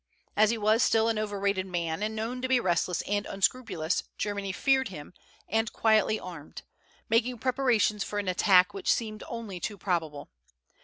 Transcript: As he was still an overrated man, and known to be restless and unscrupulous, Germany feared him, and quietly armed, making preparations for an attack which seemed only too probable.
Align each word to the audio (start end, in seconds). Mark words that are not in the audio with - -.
As 0.35 0.49
he 0.49 0.57
was 0.57 0.81
still 0.81 1.09
an 1.09 1.19
overrated 1.19 1.67
man, 1.67 2.01
and 2.01 2.15
known 2.15 2.41
to 2.41 2.47
be 2.47 2.59
restless 2.59 3.03
and 3.03 3.27
unscrupulous, 3.27 4.01
Germany 4.17 4.51
feared 4.51 4.87
him, 4.87 5.13
and 5.47 5.71
quietly 5.71 6.19
armed, 6.19 6.63
making 7.07 7.37
preparations 7.37 8.03
for 8.03 8.17
an 8.17 8.27
attack 8.27 8.73
which 8.73 8.91
seemed 8.91 9.23
only 9.27 9.59
too 9.59 9.77
probable. 9.77 10.31